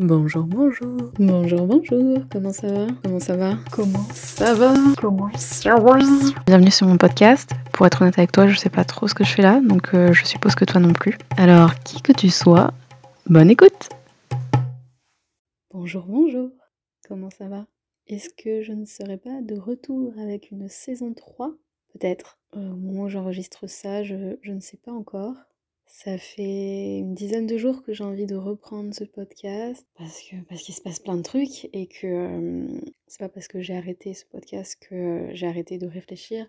Bonjour, 0.00 0.44
bonjour. 0.44 0.96
Bonjour, 1.18 1.66
bonjour. 1.66 2.20
Comment 2.30 2.52
ça 2.52 2.72
va? 2.72 2.86
Comment 3.02 3.18
ça 3.18 3.36
va? 3.36 3.54
Comment 3.72 4.08
ça 4.14 4.54
va? 4.54 4.74
Comment 4.96 5.28
ça 5.34 5.74
va? 5.74 5.98
Bienvenue 6.46 6.70
sur 6.70 6.86
mon 6.86 6.96
podcast. 6.96 7.50
Pour 7.72 7.84
être 7.84 8.00
honnête 8.00 8.16
avec 8.16 8.30
toi, 8.30 8.46
je 8.46 8.56
sais 8.56 8.70
pas 8.70 8.84
trop 8.84 9.08
ce 9.08 9.14
que 9.14 9.24
je 9.24 9.34
fais 9.34 9.42
là, 9.42 9.60
donc 9.60 9.94
euh, 9.94 10.12
je 10.12 10.24
suppose 10.24 10.54
que 10.54 10.64
toi 10.64 10.80
non 10.80 10.92
plus. 10.92 11.18
Alors, 11.36 11.74
qui 11.80 12.00
que 12.00 12.12
tu 12.12 12.30
sois, 12.30 12.70
bonne 13.26 13.50
écoute 13.50 13.88
Bonjour, 15.72 16.04
bonjour. 16.06 16.50
Comment 17.08 17.30
ça 17.30 17.48
va? 17.48 17.66
Est-ce 18.06 18.28
que 18.30 18.62
je 18.62 18.74
ne 18.74 18.84
serai 18.84 19.16
pas 19.16 19.42
de 19.42 19.58
retour 19.58 20.12
avec 20.20 20.52
une 20.52 20.68
saison 20.68 21.12
3 21.12 21.50
Peut-être. 21.92 22.38
Euh, 22.56 22.60
au 22.60 22.76
moment 22.76 23.02
où 23.02 23.08
j'enregistre 23.08 23.66
ça, 23.66 24.04
je, 24.04 24.36
je 24.42 24.52
ne 24.52 24.60
sais 24.60 24.76
pas 24.76 24.92
encore. 24.92 25.34
Ça 25.88 26.18
fait 26.18 26.98
une 26.98 27.14
dizaine 27.14 27.46
de 27.46 27.56
jours 27.56 27.82
que 27.82 27.94
j'ai 27.94 28.04
envie 28.04 28.26
de 28.26 28.36
reprendre 28.36 28.94
ce 28.94 29.04
podcast 29.04 29.86
parce 29.96 30.20
que 30.22 30.36
parce 30.48 30.62
qu'il 30.62 30.74
se 30.74 30.82
passe 30.82 31.00
plein 31.00 31.16
de 31.16 31.22
trucs 31.22 31.68
et 31.72 31.86
que 31.86 32.68
c'est 33.06 33.18
pas 33.18 33.30
parce 33.30 33.48
que 33.48 33.60
j'ai 33.60 33.74
arrêté 33.74 34.12
ce 34.12 34.26
podcast 34.26 34.76
que 34.80 35.28
j'ai 35.32 35.46
arrêté 35.46 35.78
de 35.78 35.86
réfléchir, 35.86 36.46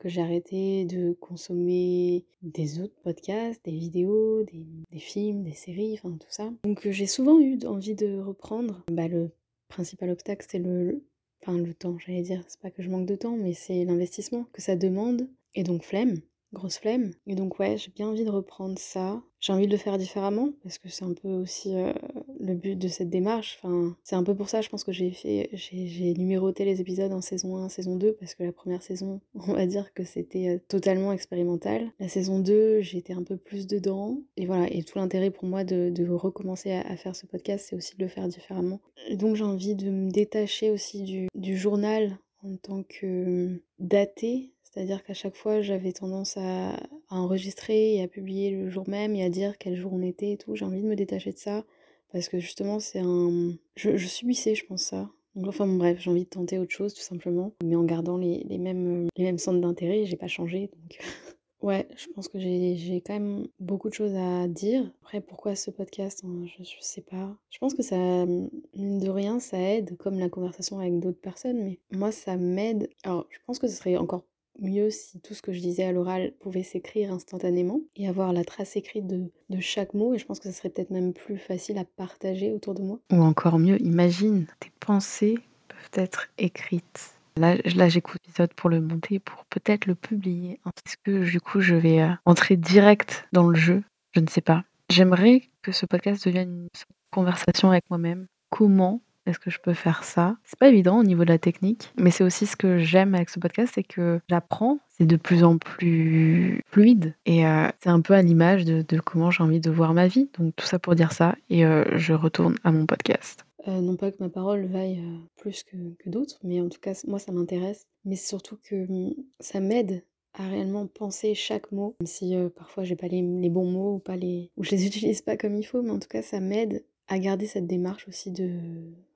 que 0.00 0.08
j'ai 0.08 0.20
arrêté 0.20 0.84
de 0.84 1.12
consommer 1.12 2.24
des 2.42 2.80
autres 2.80 2.96
podcasts, 3.04 3.64
des 3.64 3.70
vidéos, 3.70 4.42
des, 4.42 4.66
des 4.90 4.98
films, 4.98 5.44
des 5.44 5.54
séries, 5.54 5.94
enfin 6.02 6.16
tout 6.18 6.30
ça. 6.30 6.52
Donc 6.64 6.88
j'ai 6.90 7.06
souvent 7.06 7.38
eu 7.40 7.58
envie 7.64 7.94
de 7.94 8.18
reprendre. 8.18 8.84
Bah, 8.90 9.06
le 9.06 9.30
principal 9.68 10.10
obstacle 10.10 10.44
c'est 10.50 10.58
le, 10.58 11.04
enfin 11.40 11.56
le 11.56 11.72
temps, 11.72 11.96
j'allais 11.98 12.22
dire. 12.22 12.42
C'est 12.48 12.60
pas 12.60 12.72
que 12.72 12.82
je 12.82 12.90
manque 12.90 13.06
de 13.06 13.16
temps, 13.16 13.36
mais 13.36 13.54
c'est 13.54 13.84
l'investissement 13.84 14.44
que 14.52 14.60
ça 14.60 14.74
demande 14.74 15.28
et 15.54 15.62
donc 15.62 15.84
flemme 15.84 16.16
grosse 16.52 16.78
flemme. 16.78 17.12
Et 17.26 17.34
donc 17.34 17.58
ouais, 17.58 17.76
j'ai 17.76 17.90
bien 17.90 18.08
envie 18.08 18.24
de 18.24 18.30
reprendre 18.30 18.78
ça. 18.78 19.22
J'ai 19.40 19.52
envie 19.52 19.66
de 19.66 19.72
le 19.72 19.78
faire 19.78 19.98
différemment 19.98 20.50
parce 20.62 20.78
que 20.78 20.88
c'est 20.88 21.04
un 21.04 21.14
peu 21.14 21.28
aussi 21.28 21.74
euh, 21.74 21.92
le 22.38 22.54
but 22.54 22.76
de 22.76 22.86
cette 22.86 23.10
démarche. 23.10 23.58
Enfin, 23.60 23.96
c'est 24.04 24.14
un 24.14 24.22
peu 24.22 24.36
pour 24.36 24.48
ça, 24.48 24.60
je 24.60 24.68
pense 24.68 24.84
que 24.84 24.92
j'ai 24.92 25.10
fait, 25.10 25.50
j'ai 25.52 26.14
numéroté 26.14 26.64
les 26.64 26.80
épisodes 26.80 27.12
en 27.12 27.20
saison 27.20 27.56
1, 27.56 27.68
saison 27.68 27.96
2 27.96 28.12
parce 28.12 28.34
que 28.34 28.44
la 28.44 28.52
première 28.52 28.82
saison, 28.82 29.20
on 29.34 29.54
va 29.54 29.66
dire 29.66 29.92
que 29.94 30.04
c'était 30.04 30.48
euh, 30.48 30.58
totalement 30.68 31.12
expérimental. 31.12 31.90
La 31.98 32.08
saison 32.08 32.38
2, 32.38 32.82
j'étais 32.82 33.14
un 33.14 33.24
peu 33.24 33.36
plus 33.36 33.66
dedans. 33.66 34.18
Et 34.36 34.46
voilà, 34.46 34.72
et 34.72 34.84
tout 34.84 34.98
l'intérêt 34.98 35.30
pour 35.30 35.44
moi 35.44 35.64
de, 35.64 35.92
recommencer 36.12 36.72
à, 36.72 36.96
faire 36.96 37.16
ce 37.16 37.26
podcast, 37.26 37.66
c'est 37.68 37.76
aussi 37.76 37.96
de 37.96 38.02
le 38.02 38.08
faire 38.08 38.28
différemment. 38.28 38.80
Donc 39.12 39.34
j'ai 39.34 39.44
envie 39.44 39.74
de 39.74 39.90
me 39.90 40.10
détacher 40.10 40.70
aussi 40.70 41.02
du, 41.02 41.28
du 41.34 41.56
journal 41.56 42.18
en 42.44 42.56
tant 42.56 42.82
que 42.82 43.62
daté, 43.78 44.52
c'est-à-dire 44.72 45.04
qu'à 45.04 45.12
chaque 45.12 45.36
fois, 45.36 45.60
j'avais 45.60 45.92
tendance 45.92 46.38
à, 46.38 46.74
enregistrer 47.10 47.96
et 47.96 48.02
à 48.02 48.08
publier 48.08 48.50
le 48.50 48.70
jour 48.70 48.88
même 48.88 49.14
et 49.14 49.22
à 49.22 49.28
dire 49.28 49.58
quel 49.58 49.76
jour 49.76 49.92
on 49.92 50.00
était 50.00 50.32
et 50.32 50.36
tout. 50.38 50.56
J'ai 50.56 50.64
envie 50.64 50.80
de 50.80 50.86
me 50.86 50.96
détacher 50.96 51.30
de 51.32 51.38
ça 51.38 51.64
parce 52.10 52.28
que 52.30 52.38
justement, 52.38 52.78
c'est 52.78 53.00
un. 53.00 53.52
Je, 53.76 53.96
subissais, 53.98 54.54
je 54.54 54.64
pense, 54.64 54.82
ça. 54.82 55.10
Donc, 55.34 55.48
enfin, 55.48 55.66
bon, 55.66 55.76
bref, 55.76 55.98
j'ai 56.00 56.10
envie 56.10 56.24
de 56.24 56.28
tenter 56.28 56.58
autre 56.58 56.72
chose, 56.72 56.94
tout 56.94 57.02
simplement. 57.02 57.52
Mais 57.62 57.76
en 57.76 57.84
gardant 57.84 58.16
les, 58.16 58.44
les 58.48 58.58
mêmes, 58.58 59.08
les 59.16 59.24
mêmes 59.24 59.38
centres 59.38 59.60
d'intérêt, 59.60 60.06
j'ai 60.06 60.16
pas 60.16 60.28
changé. 60.28 60.70
Donc. 60.72 60.98
Ouais, 61.62 61.86
je 61.96 62.08
pense 62.08 62.26
que 62.26 62.40
j'ai 62.40 63.00
quand 63.06 63.12
même 63.12 63.46
beaucoup 63.60 63.88
de 63.88 63.94
choses 63.94 64.16
à 64.16 64.48
dire. 64.48 64.90
Après, 65.02 65.20
pourquoi 65.20 65.54
ce 65.54 65.70
podcast 65.70 66.24
je, 66.44 66.64
je 66.64 66.76
sais 66.80 67.02
pas. 67.02 67.36
Je 67.50 67.58
pense 67.58 67.74
que 67.74 67.84
ça, 67.84 67.96
mine 67.96 68.98
de 68.98 69.08
rien, 69.08 69.38
ça 69.38 69.58
aide, 69.60 69.96
comme 69.96 70.18
la 70.18 70.28
conversation 70.28 70.80
avec 70.80 70.98
d'autres 70.98 71.20
personnes, 71.20 71.62
mais 71.62 71.78
moi, 71.92 72.10
ça 72.10 72.36
m'aide. 72.36 72.90
Alors, 73.04 73.28
je 73.30 73.38
pense 73.46 73.60
que 73.60 73.68
ce 73.68 73.76
serait 73.76 73.96
encore 73.96 74.24
mieux 74.60 74.90
si 74.90 75.20
tout 75.20 75.34
ce 75.34 75.42
que 75.42 75.52
je 75.52 75.60
disais 75.60 75.84
à 75.84 75.92
l'oral 75.92 76.32
pouvait 76.40 76.62
s'écrire 76.62 77.12
instantanément 77.12 77.80
et 77.96 78.08
avoir 78.08 78.32
la 78.32 78.44
trace 78.44 78.76
écrite 78.76 79.06
de, 79.06 79.30
de, 79.50 79.60
chaque 79.60 79.94
mot. 79.94 80.14
Et 80.14 80.18
je 80.18 80.26
pense 80.26 80.38
que 80.38 80.48
ça 80.48 80.52
serait 80.52 80.68
peut-être 80.68 80.90
même 80.90 81.12
plus 81.12 81.38
facile 81.38 81.78
à 81.78 81.84
partager 81.84 82.52
autour 82.52 82.74
de 82.74 82.82
moi. 82.82 82.98
Ou 83.12 83.16
encore 83.16 83.58
mieux, 83.58 83.80
imagine, 83.82 84.46
tes 84.60 84.70
pensées 84.80 85.38
peuvent 85.68 86.04
être 86.04 86.28
écrites. 86.38 87.14
Là, 87.36 87.56
là 87.74 87.88
j'écoute 87.88 88.20
l'épisode 88.26 88.52
pour 88.54 88.68
le 88.68 88.80
monter, 88.80 89.18
pour 89.18 89.44
peut-être 89.46 89.86
le 89.86 89.94
publier. 89.94 90.60
Est-ce 90.86 90.96
que 91.02 91.24
du 91.24 91.40
coup, 91.40 91.60
je 91.60 91.74
vais 91.74 92.02
euh, 92.02 92.12
entrer 92.26 92.56
direct 92.56 93.26
dans 93.32 93.48
le 93.48 93.56
jeu? 93.56 93.82
Je 94.12 94.20
ne 94.20 94.28
sais 94.28 94.42
pas. 94.42 94.64
J'aimerais 94.90 95.42
que 95.62 95.72
ce 95.72 95.86
podcast 95.86 96.26
devienne 96.26 96.50
une 96.50 96.68
conversation 97.10 97.70
avec 97.70 97.84
moi-même. 97.88 98.26
Comment 98.50 99.00
est-ce 99.26 99.38
que 99.38 99.50
je 99.50 99.60
peux 99.60 99.74
faire 99.74 100.04
ça? 100.04 100.36
C'est 100.44 100.58
pas 100.58 100.68
évident 100.68 100.98
au 100.98 101.04
niveau 101.04 101.24
de 101.24 101.30
la 101.30 101.38
technique, 101.38 101.92
mais 101.96 102.10
c'est 102.10 102.24
aussi 102.24 102.46
ce 102.46 102.56
que 102.56 102.78
j'aime 102.78 103.14
avec 103.14 103.30
ce 103.30 103.38
podcast, 103.38 103.72
c'est 103.74 103.82
que 103.82 104.20
j'apprends, 104.28 104.78
c'est 104.88 105.06
de 105.06 105.16
plus 105.16 105.44
en 105.44 105.58
plus 105.58 106.62
fluide 106.66 107.14
et 107.26 107.46
euh, 107.46 107.68
c'est 107.82 107.88
un 107.88 108.00
peu 108.00 108.14
à 108.14 108.22
l'image 108.22 108.64
de, 108.64 109.00
comment 109.00 109.30
j'ai 109.30 109.42
envie 109.42 109.60
de 109.60 109.70
voir 109.70 109.94
ma 109.94 110.08
vie. 110.08 110.28
Donc 110.38 110.54
tout 110.56 110.66
ça 110.66 110.78
pour 110.78 110.94
dire 110.94 111.12
ça 111.12 111.36
et 111.50 111.64
euh, 111.64 111.84
je 111.96 112.12
retourne 112.12 112.56
à 112.64 112.72
mon 112.72 112.86
podcast. 112.86 113.44
Euh, 113.68 113.80
non 113.80 113.96
pas 113.96 114.10
que 114.10 114.16
ma 114.18 114.28
parole 114.28 114.66
vaille 114.66 115.00
plus 115.36 115.62
que, 115.62 115.76
d'autres, 116.10 116.38
mais 116.42 116.60
en 116.60 116.68
tout 116.68 116.80
cas 116.80 117.00
moi 117.06 117.18
ça 117.18 117.32
m'intéresse. 117.32 117.86
Mais 118.04 118.16
surtout 118.16 118.58
que 118.68 118.88
hum, 118.88 119.14
ça 119.40 119.60
m'aide 119.60 120.04
à 120.34 120.48
réellement 120.48 120.86
penser 120.86 121.34
chaque 121.34 121.70
mot, 121.72 121.94
même 122.00 122.06
si 122.06 122.34
parfois 122.56 122.84
j'ai 122.84 122.96
pas 122.96 123.06
les, 123.06 123.20
les, 123.20 123.50
bons 123.50 123.70
mots 123.70 123.96
ou 123.96 123.98
pas 123.98 124.16
les 124.16 124.50
ou 124.56 124.64
je 124.64 124.70
les 124.70 124.86
utilise 124.88 125.22
pas 125.22 125.36
comme 125.36 125.54
il 125.54 125.62
faut, 125.62 125.82
mais 125.82 125.90
en 125.90 125.98
tout 125.98 126.08
cas 126.08 126.22
ça 126.22 126.40
m'aide 126.40 126.84
à 127.08 127.18
garder 127.18 127.46
cette 127.46 127.66
démarche 127.66 128.08
aussi 128.08 128.30
de 128.30 128.58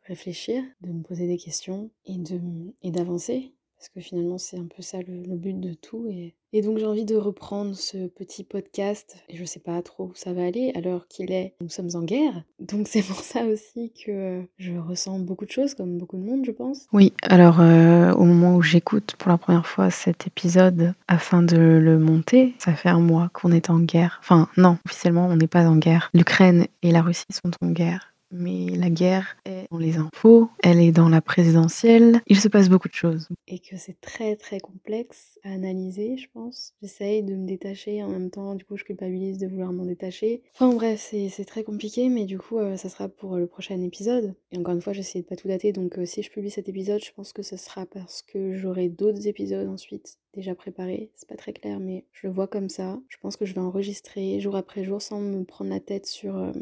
réfléchir, 0.06 0.62
de 0.80 0.92
me 0.92 1.02
poser 1.02 1.26
des 1.26 1.38
questions 1.38 1.90
et 2.04 2.18
de 2.18 2.40
et 2.82 2.90
d'avancer. 2.90 3.52
Parce 3.78 3.90
que 3.90 4.00
finalement 4.00 4.38
c'est 4.38 4.58
un 4.58 4.66
peu 4.74 4.82
ça 4.82 4.98
le, 5.06 5.36
but 5.36 5.60
de 5.60 5.74
tout 5.74 6.06
et, 6.08 6.34
donc 6.62 6.78
j'ai 6.78 6.86
envie 6.86 7.04
de 7.04 7.16
reprendre 7.16 7.76
ce 7.76 8.06
petit 8.06 8.42
podcast. 8.42 9.22
Et 9.28 9.36
je 9.36 9.44
sais 9.44 9.60
pas 9.60 9.82
trop 9.82 10.04
où 10.04 10.14
ça 10.14 10.32
va 10.32 10.46
aller 10.46 10.72
l'heure 10.82 11.06
qu'il 11.06 11.30
est. 11.30 11.54
Nous 11.60 11.68
sommes 11.68 11.90
en 11.92 12.02
guerre. 12.02 12.44
Donc 12.58 12.88
c'est 12.88 13.02
pour 13.02 13.20
ça 13.20 13.44
aussi 13.44 13.92
que 13.92 14.42
je 14.56 14.72
ressens 14.78 15.18
beaucoup 15.18 15.44
de 15.44 15.50
choses 15.50 15.74
comme 15.74 15.98
beaucoup 15.98 16.16
de 16.16 16.24
monde 16.24 16.46
je 16.46 16.52
pense. 16.52 16.86
Oui 16.94 17.12
alors 17.20 17.60
euh, 17.60 18.14
au 18.14 18.24
moment 18.24 18.56
où 18.56 18.62
j'écoute 18.62 19.16
pour 19.18 19.28
la 19.28 19.36
première 19.36 19.66
fois 19.66 19.90
cet 19.90 20.26
épisode 20.26 20.94
afin 21.08 21.42
de 21.42 21.58
le 21.58 21.98
monter 21.98 22.54
ça 22.58 22.74
fait 22.74 22.88
un 22.88 23.00
mois 23.00 23.28
qu'on 23.34 23.52
est 23.52 23.68
en 23.68 23.80
guerre. 23.80 24.18
Enfin 24.20 24.48
non 24.56 24.78
officiellement 24.86 25.26
on 25.26 25.36
n'est 25.36 25.46
pas 25.46 25.68
en 25.68 25.76
guerre. 25.76 26.08
l'Ukraine 26.14 26.66
et 26.82 26.92
la 26.92 27.02
Russie 27.02 27.26
sont 27.30 27.50
en 27.60 27.70
guerre 27.70 28.15
mais 28.30 28.66
la 28.76 28.90
guerre 28.90 29.36
est 29.44 29.66
dans 29.70 29.78
les 29.78 29.96
infos, 29.96 30.48
elle 30.62 30.80
est 30.80 30.92
dans 30.92 31.08
la 31.08 31.20
présidentielle, 31.20 32.20
il 32.26 32.38
se 32.38 32.48
passe 32.48 32.68
beaucoup 32.68 32.88
de 32.88 32.94
choses. 32.94 33.28
Et 33.46 33.58
que 33.58 33.76
c'est 33.76 34.00
très 34.00 34.36
très 34.36 34.60
complexe 34.60 35.38
à 35.44 35.52
analyser, 35.52 36.16
je 36.16 36.28
pense. 36.32 36.74
J'essaye 36.82 37.22
de 37.22 37.34
me 37.34 37.46
détacher, 37.46 38.02
en 38.02 38.08
même 38.08 38.30
temps, 38.30 38.54
du 38.54 38.64
coup, 38.64 38.76
je 38.76 38.84
culpabilise 38.84 39.38
de 39.38 39.46
vouloir 39.46 39.72
m'en 39.72 39.84
détacher. 39.84 40.42
Enfin 40.54 40.72
bref, 40.72 41.12
c'est 41.30 41.44
très 41.44 41.64
compliqué, 41.64 42.08
mais 42.08 42.24
du 42.24 42.38
coup, 42.38 42.58
euh, 42.58 42.76
ça 42.76 42.88
sera 42.88 43.08
pour 43.08 43.36
le 43.36 43.46
prochain 43.46 43.80
épisode. 43.82 44.34
Et 44.52 44.58
encore 44.58 44.74
une 44.74 44.82
fois, 44.82 44.92
j'essaie 44.92 45.20
de 45.20 45.26
pas 45.26 45.36
tout 45.36 45.48
dater, 45.48 45.72
donc 45.72 45.98
euh, 45.98 46.06
si 46.06 46.22
je 46.22 46.30
publie 46.30 46.50
cet 46.50 46.68
épisode, 46.68 47.02
je 47.04 47.12
pense 47.12 47.32
que 47.32 47.42
ce 47.42 47.56
sera 47.56 47.86
parce 47.86 48.22
que 48.22 48.54
j'aurai 48.54 48.88
d'autres 48.88 49.26
épisodes 49.26 49.68
ensuite 49.68 50.18
déjà 50.36 50.54
préparé, 50.54 51.10
c'est 51.14 51.28
pas 51.28 51.36
très 51.36 51.54
clair, 51.54 51.80
mais 51.80 52.04
je 52.12 52.26
le 52.26 52.32
vois 52.32 52.46
comme 52.46 52.68
ça. 52.68 53.00
Je 53.08 53.16
pense 53.16 53.36
que 53.36 53.46
je 53.46 53.54
vais 53.54 53.60
enregistrer 53.60 54.38
jour 54.38 54.54
après 54.54 54.84
jour 54.84 55.00
sans 55.00 55.18
me 55.20 55.44
prendre 55.44 55.70
la 55.70 55.80
tête 55.80 56.06
sur 56.06 56.36
euh, 56.36 56.52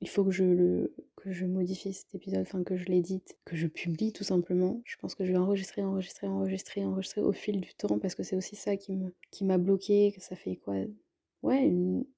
il 0.00 0.08
faut 0.08 0.24
que 0.24 0.30
je 0.30 0.44
le 0.44 0.94
que 1.24 1.32
je 1.32 1.46
modifie 1.46 1.94
cet 1.94 2.14
épisode, 2.14 2.42
enfin 2.42 2.62
que 2.62 2.76
je 2.76 2.84
l'édite, 2.84 3.38
que 3.46 3.56
je 3.56 3.66
publie 3.66 4.12
tout 4.12 4.24
simplement. 4.24 4.82
Je 4.84 4.96
pense 4.96 5.14
que 5.14 5.24
je 5.24 5.32
vais 5.32 5.38
enregistrer, 5.38 5.82
enregistrer, 5.82 6.26
enregistrer, 6.26 6.84
enregistrer 6.84 7.22
au 7.22 7.32
fil 7.32 7.60
du 7.60 7.74
temps 7.74 7.98
parce 7.98 8.14
que 8.14 8.22
c'est 8.22 8.36
aussi 8.36 8.56
ça 8.56 8.76
qui 8.76 8.94
me 8.94 9.14
qui 9.30 9.44
m'a 9.44 9.56
bloqué, 9.58 10.12
que 10.12 10.20
ça 10.20 10.36
fait 10.36 10.56
quoi? 10.56 10.74
Ouais, 11.42 11.70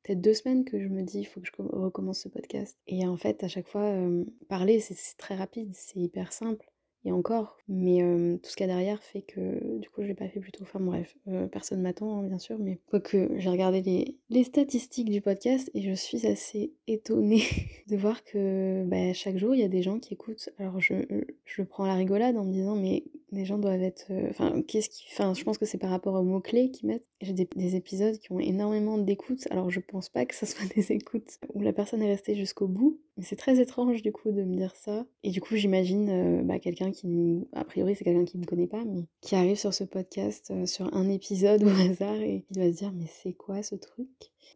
peut-être 0.02 0.20
deux 0.20 0.34
semaines 0.34 0.64
que 0.64 0.80
je 0.80 0.88
me 0.88 1.02
dis, 1.02 1.20
il 1.20 1.24
faut 1.24 1.40
que 1.40 1.46
je 1.46 1.52
recommence 1.62 2.20
ce 2.20 2.28
podcast. 2.28 2.78
Et 2.86 3.06
en 3.06 3.16
fait, 3.16 3.42
à 3.42 3.48
chaque 3.48 3.66
fois, 3.66 3.82
euh, 3.82 4.24
parler, 4.48 4.78
c'est 4.78 5.16
très 5.16 5.34
rapide, 5.34 5.72
c'est 5.74 5.98
hyper 5.98 6.32
simple 6.32 6.64
et 7.06 7.12
encore. 7.12 7.56
Mais 7.68 8.02
euh, 8.02 8.36
tout 8.36 8.50
ce 8.50 8.56
qu'il 8.56 8.66
y 8.66 8.70
a 8.70 8.72
derrière 8.72 9.02
fait 9.02 9.22
que 9.22 9.78
du 9.78 9.88
coup 9.88 10.02
je 10.02 10.08
l'ai 10.08 10.14
pas 10.14 10.28
fait 10.28 10.40
plus 10.40 10.52
tôt. 10.52 10.62
Enfin 10.62 10.80
bref, 10.80 11.16
euh, 11.28 11.46
personne 11.46 11.80
m'attend 11.80 12.18
hein, 12.18 12.22
bien 12.24 12.38
sûr, 12.38 12.58
mais 12.58 12.80
quoique 12.90 13.30
j'ai 13.36 13.48
regardé 13.48 14.16
les, 14.28 14.44
statistiques 14.44 15.10
du 15.10 15.20
podcast 15.20 15.70
et 15.74 15.82
je 15.82 15.92
suis 15.92 16.26
assez 16.26 16.72
étonnée 16.86 17.42
de 17.88 17.96
voir 17.96 18.24
que 18.24 18.84
bah, 18.86 19.12
chaque 19.14 19.38
jour 19.38 19.54
il 19.54 19.60
y 19.60 19.64
a 19.64 19.68
des 19.68 19.82
gens 19.82 19.98
qui 19.98 20.14
écoutent. 20.14 20.50
Alors 20.58 20.80
je, 20.80 20.94
je 21.44 21.62
prends 21.62 21.86
la 21.86 21.94
rigolade 21.94 22.36
en 22.36 22.44
me 22.44 22.52
disant 22.52 22.76
mais 22.76 23.04
les 23.36 23.44
gens 23.44 23.58
doivent 23.58 23.82
être... 23.82 24.10
Enfin 24.30 24.56
euh, 24.56 24.62
qu'est-ce 24.62 24.88
qui... 24.88 25.04
Enfin 25.12 25.34
je 25.34 25.44
pense 25.44 25.58
que 25.58 25.66
c'est 25.66 25.78
par 25.78 25.90
rapport 25.90 26.14
aux 26.14 26.22
mots-clés 26.22 26.70
qu'ils 26.70 26.88
mettent. 26.88 27.06
J'ai 27.20 27.32
des, 27.32 27.48
des, 27.54 27.76
épisodes 27.76 28.18
qui 28.18 28.32
ont 28.32 28.40
énormément 28.40 28.98
d'écoutes. 28.98 29.46
Alors 29.50 29.70
je 29.70 29.80
pense 29.80 30.08
pas 30.08 30.26
que 30.26 30.34
ça 30.34 30.46
soit 30.46 30.66
des 30.74 30.92
écoutes 30.92 31.38
où 31.54 31.60
la 31.60 31.72
personne 31.72 32.02
est 32.02 32.08
restée 32.08 32.34
jusqu'au 32.34 32.66
bout. 32.66 32.98
Mais 33.16 33.24
c'est 33.24 33.36
très 33.36 33.60
étrange 33.60 34.02
du 34.02 34.12
coup 34.12 34.32
de 34.32 34.42
me 34.42 34.56
dire 34.56 34.74
ça. 34.74 35.06
Et 35.22 35.30
du 35.30 35.40
coup 35.40 35.56
j'imagine 35.56 36.08
euh, 36.10 36.42
bah, 36.42 36.58
quelqu'un 36.58 36.90
qui, 36.90 37.46
a 37.52 37.64
priori 37.64 37.94
c'est 37.94 38.04
quelqu'un 38.04 38.24
qui 38.24 38.38
me 38.38 38.44
connaît 38.44 38.66
pas, 38.66 38.84
mais 38.84 39.04
qui 39.20 39.36
arrive 39.36 39.56
sur 39.56 39.72
ce 39.72 39.84
podcast, 39.84 40.50
euh, 40.50 40.66
sur 40.66 40.92
un 40.94 41.08
épisode 41.08 41.62
au 41.62 41.68
hasard 41.90 42.20
et 42.20 42.44
qui 42.52 42.58
va 42.58 42.70
se 42.72 42.76
dire 42.76 42.92
mais 42.92 43.06
c'est 43.08 43.34
quoi 43.34 43.62
ce 43.62 43.74
truc? 43.74 44.08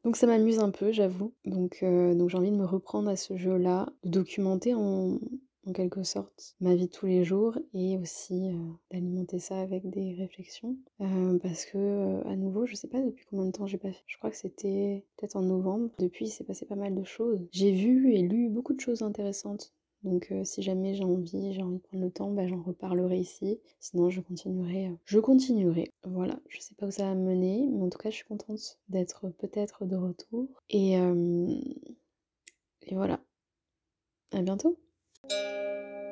Donc 0.05 0.17
ça 0.17 0.27
m'amuse 0.27 0.61
un 0.61 0.71
peu, 0.71 0.93
j'avoue. 0.93 1.35
Donc, 1.45 1.85
donc 1.85 2.31
j'ai 2.31 2.39
envie 2.39 2.51
de 2.51 2.57
me 2.57 2.65
reprendre 2.65 3.11
à 3.11 3.17
ce 3.17 3.37
jeu-là, 3.37 3.93
de 4.05 4.11
documenter 4.11 4.73
en, 4.73 5.19
en 5.67 5.73
quelque 5.73 6.03
sorte 6.03 6.57
ma 6.61 6.75
vie 6.75 6.87
de 6.87 6.93
tous 6.93 7.07
les 7.07 7.25
jours 7.25 7.59
et 7.75 7.99
aussi 7.99 8.49
euh, 8.49 8.55
d'alimenter 8.91 9.39
ça 9.39 9.61
avec 9.61 9.89
des 9.89 10.15
réflexions. 10.15 10.77
Euh, 11.01 11.39
parce 11.39 11.65
que 11.67 11.79
euh, 11.79 12.23
à 12.25 12.37
nouveau 12.37 12.67
je 12.67 12.75
sais 12.75 12.89
pas 12.89 13.01
depuis 13.01 13.27
combien 13.29 13.47
de 13.47 13.53
temps 13.53 13.67
j'ai 13.67 13.79
pas 13.79 13.93
fait. 13.93 14.05
Je 14.07 14.17
crois 14.19 14.31
que 14.31 14.37
c'était 14.37 15.05
peut-être 15.17 15.37
en 15.37 15.43
novembre. 15.43 15.91
Depuis 15.99 16.27
il 16.27 16.31
s'est 16.31 16.45
passé 16.45 16.67
pas 16.67 16.77
mal 16.77 16.95
de 16.95 17.05
choses. 17.05 17.47
J'ai 17.53 17.73
vu 17.73 18.13
et 18.13 18.23
lu 18.23 18.49
beaucoup 18.49 18.75
de 18.75 18.81
choses 18.81 19.03
intéressantes. 19.03 19.73
Donc 20.03 20.33
si 20.45 20.63
jamais 20.63 20.95
j'ai 20.95 21.05
envie 21.05 21.53
j'ai 21.53 21.63
envie 21.63 21.77
de 21.77 21.83
prendre 21.83 22.03
le 22.03 22.11
temps 22.11 22.31
bah, 22.31 22.47
j'en 22.47 22.63
reparlerai 22.63 23.19
ici. 23.19 23.61
Sinon 23.81 24.09
je 24.09 24.23
continuerai 24.23 24.91
je 25.05 25.19
continuerai. 25.19 25.91
Voilà. 26.05 26.41
Je 26.49 26.59
sais 26.61 26.75
pas 26.75 26.87
où 26.87 26.91
ça 26.91 27.05
va 27.05 27.15
mener 27.15 27.69
mais 27.71 27.83
en 27.83 27.91
tout 27.91 27.99
cas 27.99 28.09
je 28.11 28.17
suis 28.17 28.25
contente 28.25 28.79
d'être 28.89 29.29
peut-être 29.29 29.85
de 29.85 29.97
retour. 29.97 30.49
Et 30.71 30.97
voilà. 32.93 33.21
À 34.33 34.43
bientôt. 34.43 34.79
Thank 35.29 35.33
you. 35.33 36.10